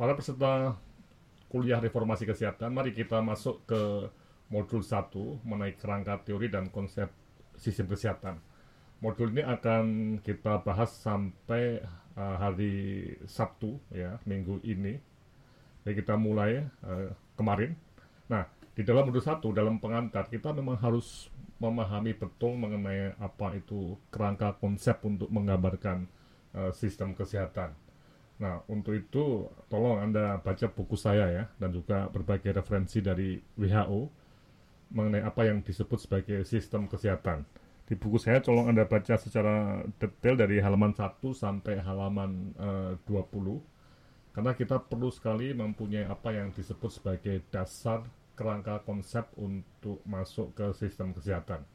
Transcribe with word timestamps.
Para 0.00 0.16
peserta 0.16 0.80
kuliah 1.52 1.76
reformasi 1.76 2.24
kesehatan, 2.24 2.72
mari 2.72 2.96
kita 2.96 3.20
masuk 3.20 3.68
ke 3.68 4.08
modul 4.48 4.80
1 4.80 5.12
mengenai 5.44 5.76
kerangka 5.76 6.24
teori 6.24 6.48
dan 6.48 6.72
konsep 6.72 7.12
sistem 7.52 7.84
kesehatan. 7.84 8.40
Modul 9.04 9.36
ini 9.36 9.44
akan 9.44 9.84
kita 10.24 10.64
bahas 10.64 10.88
sampai 11.04 11.84
uh, 12.16 12.36
hari 12.40 13.12
Sabtu 13.28 13.76
ya, 13.92 14.16
minggu 14.24 14.64
ini. 14.64 14.96
Jadi 15.84 15.92
kita 16.00 16.16
mulai 16.16 16.64
uh, 16.80 17.12
kemarin. 17.36 17.76
Nah, 18.32 18.48
di 18.72 18.80
dalam 18.80 19.04
modul 19.04 19.20
1 19.20 19.36
dalam 19.52 19.84
pengantar 19.84 20.32
kita 20.32 20.56
memang 20.56 20.80
harus 20.80 21.28
memahami 21.60 22.16
betul 22.16 22.56
mengenai 22.56 23.20
apa 23.20 23.52
itu 23.52 24.00
kerangka 24.08 24.56
konsep 24.64 24.96
untuk 25.04 25.28
menggambarkan 25.28 26.08
uh, 26.56 26.72
sistem 26.72 27.12
kesehatan 27.12 27.76
Nah, 28.40 28.64
untuk 28.72 28.96
itu 28.96 29.44
tolong 29.68 30.00
Anda 30.00 30.40
baca 30.40 30.66
buku 30.72 30.96
saya 30.96 31.28
ya 31.28 31.44
dan 31.60 31.76
juga 31.76 32.08
berbagai 32.08 32.56
referensi 32.56 33.04
dari 33.04 33.36
WHO 33.60 34.00
mengenai 34.96 35.22
apa 35.22 35.44
yang 35.44 35.60
disebut 35.60 36.00
sebagai 36.00 36.40
sistem 36.48 36.88
kesehatan. 36.88 37.44
Di 37.84 37.94
buku 38.00 38.16
saya 38.16 38.40
tolong 38.40 38.72
Anda 38.72 38.88
baca 38.88 39.20
secara 39.20 39.84
detail 40.00 40.40
dari 40.40 40.56
halaman 40.56 40.96
1 40.96 41.20
sampai 41.36 41.84
halaman 41.84 42.56
eh, 42.56 42.92
20 43.04 43.60
karena 44.30 44.54
kita 44.54 44.78
perlu 44.78 45.10
sekali 45.10 45.50
mempunyai 45.50 46.06
apa 46.06 46.30
yang 46.30 46.54
disebut 46.54 46.90
sebagai 46.90 47.42
dasar 47.50 48.06
kerangka 48.38 48.80
konsep 48.86 49.26
untuk 49.36 50.00
masuk 50.06 50.54
ke 50.54 50.70
sistem 50.78 51.10
kesehatan. 51.12 51.66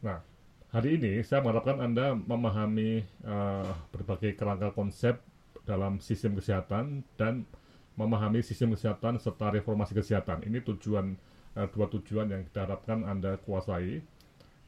Nah, 0.00 0.24
hari 0.72 0.96
ini 0.98 1.20
saya 1.22 1.44
mengharapkan 1.44 1.78
Anda 1.78 2.16
memahami 2.16 3.04
uh, 3.22 3.68
berbagai 3.92 4.34
kerangka 4.34 4.72
konsep 4.72 5.20
dalam 5.68 6.00
sistem 6.00 6.40
kesehatan 6.40 7.04
dan 7.20 7.44
memahami 8.00 8.40
sistem 8.40 8.72
kesehatan 8.72 9.20
serta 9.20 9.52
reformasi 9.52 9.92
kesehatan. 9.92 10.40
Ini 10.48 10.64
tujuan 10.64 11.12
uh, 11.60 11.68
dua 11.68 11.92
tujuan 11.92 12.32
yang 12.32 12.42
kita 12.48 12.64
harapkan 12.64 13.04
Anda 13.04 13.36
kuasai. 13.44 14.00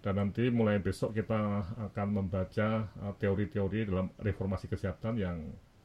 Dan 0.00 0.16
nanti 0.16 0.48
mulai 0.48 0.80
besok 0.80 1.12
kita 1.12 1.64
akan 1.92 2.08
membaca 2.20 2.88
uh, 3.00 3.14
teori-teori 3.16 3.88
dalam 3.88 4.12
reformasi 4.20 4.69
kesehatan 4.69 5.16
yang 5.16 5.36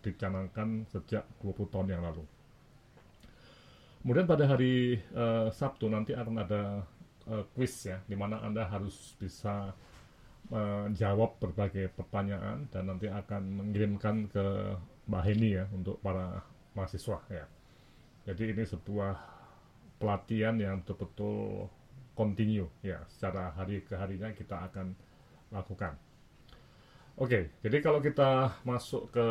dicanangkan 0.03 0.87
sejak 0.91 1.23
20 1.43 1.71
tahun 1.71 1.87
yang 1.95 2.03
lalu. 2.03 2.23
Kemudian 4.03 4.29
pada 4.29 4.45
hari 4.45 5.01
uh, 5.17 5.49
Sabtu 5.49 5.89
nanti 5.89 6.11
akan 6.11 6.35
ada 6.43 6.63
quiz 7.57 7.89
ya, 7.89 7.97
di 8.05 8.13
mana 8.13 8.37
Anda 8.45 8.69
harus 8.69 9.17
bisa 9.17 9.73
menjawab 10.49 11.41
berbagai 11.41 11.89
pertanyaan 11.97 12.69
dan 12.69 12.85
nanti 12.85 13.09
akan 13.09 13.65
mengirimkan 13.65 14.29
ke 14.29 14.45
Mbak 15.09 15.23
Heni 15.25 15.49
ya 15.57 15.65
untuk 15.73 15.97
para 16.01 16.41
mahasiswa 16.77 17.17
ya. 17.29 17.45
Jadi 18.25 18.53
ini 18.53 18.63
sebuah 18.65 19.13
pelatihan 20.01 20.57
yang 20.57 20.81
betul-betul 20.81 21.69
continue 22.17 22.69
ya 22.81 23.03
secara 23.11 23.53
hari 23.53 23.83
ke 23.85 23.93
harinya 23.97 24.31
kita 24.33 24.69
akan 24.71 24.95
lakukan. 25.53 25.93
Oke, 27.15 27.47
jadi 27.63 27.79
kalau 27.79 28.03
kita 28.03 28.59
masuk 28.67 29.07
ke 29.13 29.27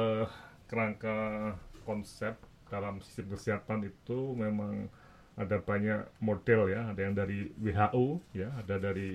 kerangka 0.65 1.53
konsep 1.84 2.33
dalam 2.73 2.97
sistem 3.05 3.37
kesehatan 3.37 3.84
itu 3.84 4.33
memang 4.33 4.89
ada 5.37 5.61
banyak 5.61 6.01
model 6.23 6.73
ya, 6.73 6.89
ada 6.89 7.01
yang 7.05 7.12
dari 7.12 7.53
WHO 7.61 8.23
ya, 8.33 8.49
ada 8.56 8.81
dari 8.81 9.12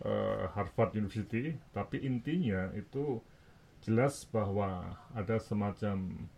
uh, 0.00 0.48
Harvard 0.56 0.96
University, 0.96 1.56
tapi 1.76 2.00
intinya 2.00 2.72
itu 2.72 3.20
jelas 3.82 4.24
bahwa 4.30 4.96
ada 5.12 5.36
semacam 5.42 6.28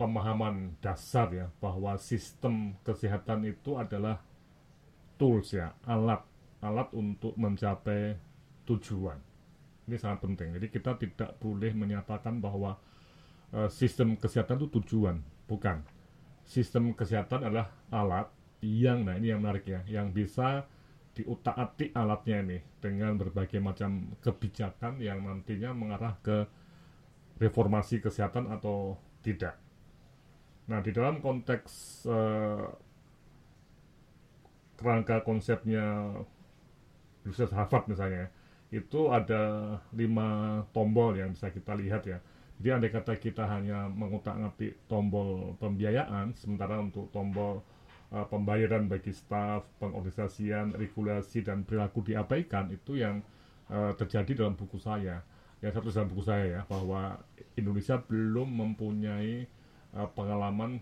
pemahaman 0.00 0.80
dasar 0.80 1.28
ya 1.28 1.46
bahwa 1.60 1.92
sistem 2.00 2.72
kesehatan 2.86 3.44
itu 3.44 3.76
adalah 3.76 4.24
tools 5.20 5.52
ya 5.52 5.76
alat 5.84 6.24
alat 6.64 6.88
untuk 6.96 7.36
mencapai 7.36 8.16
tujuan. 8.64 9.20
Ini 9.84 9.96
sangat 10.00 10.24
penting. 10.24 10.56
Jadi 10.56 10.66
kita 10.72 10.96
tidak 10.96 11.30
boleh 11.42 11.76
menyatakan 11.76 12.38
bahwa 12.40 12.80
uh, 13.52 13.68
sistem 13.68 14.16
kesehatan 14.16 14.62
itu 14.62 14.68
tujuan 14.80 15.20
bukan. 15.44 15.82
Sistem 16.46 16.96
kesehatan 16.96 17.44
adalah 17.44 17.68
alat 17.92 18.30
yang 18.60 19.08
nah 19.08 19.16
ini 19.16 19.32
yang 19.32 19.40
menarik 19.40 19.64
ya 19.64 19.80
yang 19.88 20.12
bisa 20.12 20.68
diutak-atik 21.20 21.92
alatnya 21.92 22.40
ini 22.40 22.58
dengan 22.80 23.20
berbagai 23.20 23.60
macam 23.60 24.16
kebijakan 24.24 24.96
yang 25.04 25.20
nantinya 25.20 25.76
mengarah 25.76 26.16
ke 26.24 26.48
reformasi 27.36 28.00
kesehatan 28.00 28.48
atau 28.48 28.96
tidak. 29.20 29.56
Nah, 30.68 30.80
di 30.80 30.92
dalam 30.96 31.20
konteks 31.20 32.04
uh, 32.08 32.68
kerangka 34.80 35.20
konsepnya 35.20 36.16
Universitas 37.20 37.52
Harvard 37.52 37.84
misalnya, 37.90 38.32
itu 38.72 39.10
ada 39.12 39.76
lima 39.92 40.62
tombol 40.72 41.18
yang 41.18 41.36
bisa 41.36 41.52
kita 41.52 41.76
lihat 41.76 42.06
ya. 42.08 42.22
Jadi 42.60 42.68
andai 42.70 42.92
kata 42.92 43.16
kita 43.16 43.44
hanya 43.48 43.88
mengutak-atik 43.88 44.84
tombol 44.84 45.56
pembiayaan, 45.58 46.36
sementara 46.36 46.80
untuk 46.80 47.08
tombol 47.08 47.64
uh, 48.14 48.26
pembayaran 48.26 48.90
bagi 48.90 49.14
staf, 49.14 49.66
pengorganisasian, 49.78 50.74
regulasi 50.74 51.46
dan 51.46 51.62
perilaku 51.62 52.02
diabaikan 52.02 52.70
itu 52.70 52.98
yang 52.98 53.22
uh, 53.70 53.94
terjadi 53.94 54.44
dalam 54.44 54.54
buku 54.58 54.78
saya. 54.78 55.22
Yang 55.60 55.72
satu 55.80 55.88
dalam 55.92 56.08
buku 56.10 56.24
saya 56.24 56.44
ya 56.48 56.60
bahwa 56.66 57.20
Indonesia 57.54 58.00
belum 58.00 58.48
mempunyai 58.48 59.46
uh, 59.94 60.08
pengalaman 60.12 60.80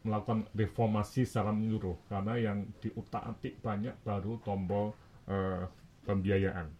melakukan 0.00 0.48
reformasi 0.56 1.28
secara 1.28 1.52
menyeluruh 1.52 1.96
karena 2.08 2.34
yang 2.40 2.58
diutak-atik 2.80 3.60
banyak 3.60 3.92
baru 4.00 4.40
tombol 4.40 4.96
uh, 5.28 5.68
pembiayaan. 6.08 6.72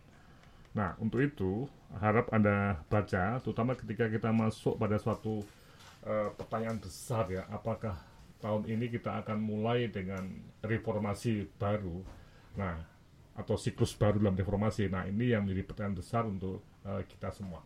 Nah, 0.72 0.96
untuk 1.02 1.20
itu 1.20 1.66
harap 2.00 2.30
Anda 2.32 2.80
baca 2.88 3.42
terutama 3.42 3.74
ketika 3.76 4.08
kita 4.08 4.30
masuk 4.32 4.78
pada 4.80 4.96
suatu 4.96 5.42
uh, 6.06 6.30
pertanyaan 6.38 6.80
besar 6.80 7.28
ya, 7.28 7.44
apakah 7.52 7.98
tahun 8.40 8.66
ini 8.66 8.88
kita 8.88 9.20
akan 9.22 9.38
mulai 9.38 9.92
dengan 9.92 10.24
reformasi 10.64 11.46
baru. 11.60 12.00
Nah, 12.56 12.76
atau 13.36 13.56
siklus 13.56 13.94
baru 13.94 14.20
dalam 14.20 14.36
reformasi. 14.36 14.88
Nah, 14.88 15.06
ini 15.06 15.32
yang 15.32 15.46
menjadi 15.46 15.62
pertanyaan 15.64 15.96
besar 15.96 16.24
untuk 16.26 16.64
uh, 16.84 17.00
kita 17.06 17.30
semua. 17.30 17.62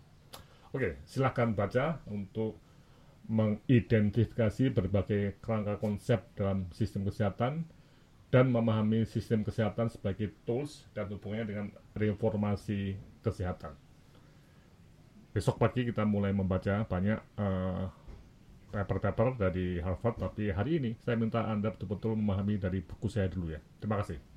Oke, 0.74 0.98
silahkan 1.06 1.54
baca 1.54 2.02
untuk 2.10 2.58
mengidentifikasi 3.24 4.68
berbagai 4.74 5.40
kerangka 5.40 5.80
konsep 5.80 6.20
dalam 6.36 6.68
sistem 6.76 7.08
kesehatan 7.08 7.64
dan 8.28 8.50
memahami 8.50 9.06
sistem 9.06 9.46
kesehatan 9.46 9.88
sebagai 9.88 10.34
tools 10.44 10.84
dan 10.92 11.08
hubungannya 11.08 11.46
dengan 11.46 11.66
reformasi 11.94 12.98
kesehatan. 13.22 13.72
Besok 15.30 15.58
pagi 15.58 15.86
kita 15.86 16.02
mulai 16.02 16.34
membaca 16.34 16.82
banyak 16.84 17.18
uh, 17.38 17.86
paper-paper 18.74 19.38
dari 19.38 19.78
Harvard, 19.78 20.18
tapi 20.18 20.50
hari 20.50 20.82
ini 20.82 20.90
saya 20.98 21.14
minta 21.14 21.46
Anda 21.46 21.70
betul-betul 21.70 22.18
memahami 22.18 22.58
dari 22.58 22.82
buku 22.82 23.06
saya 23.06 23.30
dulu 23.30 23.54
ya. 23.54 23.62
Terima 23.78 24.02
kasih. 24.02 24.33